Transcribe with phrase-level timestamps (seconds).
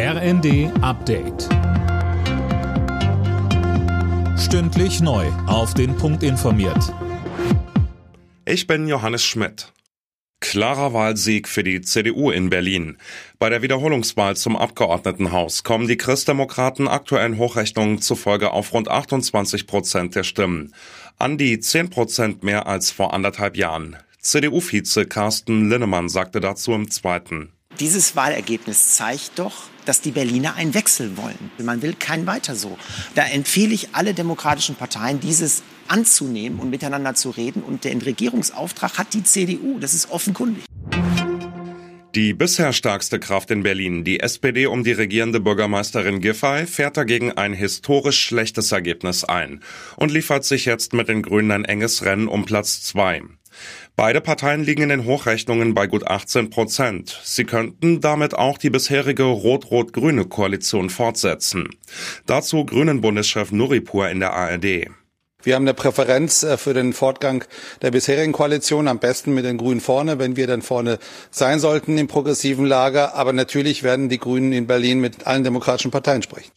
[0.00, 1.48] RND Update.
[4.38, 5.26] Stündlich neu.
[5.48, 6.94] Auf den Punkt informiert.
[8.44, 9.72] Ich bin Johannes Schmidt.
[10.38, 12.96] Klarer Wahlsieg für die CDU in Berlin.
[13.40, 20.14] Bei der Wiederholungswahl zum Abgeordnetenhaus kommen die Christdemokraten aktuellen Hochrechnungen zufolge auf rund 28 Prozent
[20.14, 20.74] der Stimmen.
[21.18, 23.96] An die 10 Prozent mehr als vor anderthalb Jahren.
[24.20, 27.52] CDU-Vize Carsten Linnemann sagte dazu im zweiten.
[27.80, 29.54] Dieses Wahlergebnis zeigt doch,
[29.88, 31.50] dass die Berliner einen Wechsel wollen.
[31.58, 32.76] Man will kein weiter so.
[33.14, 37.62] Da empfehle ich alle demokratischen Parteien, dieses anzunehmen und miteinander zu reden.
[37.62, 39.78] Und den Regierungsauftrag hat die CDU.
[39.78, 40.64] Das ist offenkundig.
[42.14, 47.32] Die bisher stärkste Kraft in Berlin, die SPD um die regierende Bürgermeisterin Giffey, fährt dagegen
[47.32, 49.60] ein historisch schlechtes Ergebnis ein
[49.96, 53.22] und liefert sich jetzt mit den Grünen ein enges Rennen um Platz zwei.
[53.96, 57.20] Beide Parteien liegen in den Hochrechnungen bei gut 18 Prozent.
[57.24, 61.68] Sie könnten damit auch die bisherige rot-rot-grüne Koalition fortsetzen.
[62.26, 64.88] Dazu Grünen-Bundeschef Nuripur in der ARD.
[65.44, 67.44] Wir haben eine Präferenz äh, für den Fortgang
[67.80, 70.98] der bisherigen Koalition, am besten mit den Grünen vorne, wenn wir dann vorne
[71.30, 73.14] sein sollten im progressiven Lager.
[73.14, 76.50] Aber natürlich werden die Grünen in Berlin mit allen demokratischen Parteien sprechen.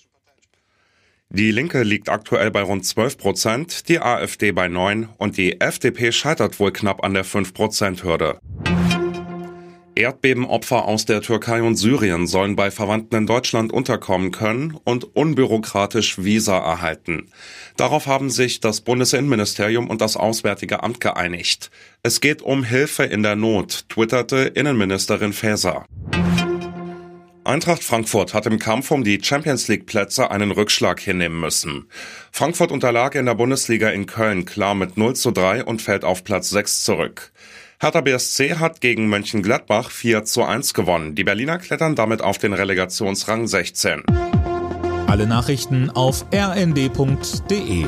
[1.34, 6.12] Die Linke liegt aktuell bei rund 12 Prozent, die AfD bei 9 und die FDP
[6.12, 8.40] scheitert wohl knapp an der 5-Prozent-Hürde.
[9.96, 16.22] Erdbebenopfer aus der Türkei und Syrien sollen bei Verwandten in Deutschland unterkommen können und unbürokratisch
[16.22, 17.30] Visa erhalten.
[17.78, 21.72] Darauf haben sich das Bundesinnenministerium und das Auswärtige Amt geeinigt.
[22.04, 25.86] Es geht um Hilfe in der Not, twitterte Innenministerin Faeser.
[27.44, 31.88] Eintracht Frankfurt hat im Kampf um die Champions League Plätze einen Rückschlag hinnehmen müssen.
[32.32, 36.24] Frankfurt unterlag in der Bundesliga in Köln klar mit 0 zu 3 und fällt auf
[36.24, 37.32] Platz 6 zurück.
[37.80, 41.16] Hertha BSC hat gegen Mönchengladbach 4 zu 1 gewonnen.
[41.16, 44.04] Die Berliner klettern damit auf den Relegationsrang 16.
[45.08, 47.86] Alle Nachrichten auf rnd.de